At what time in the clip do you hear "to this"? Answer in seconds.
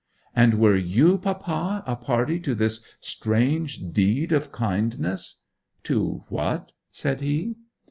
2.39-2.83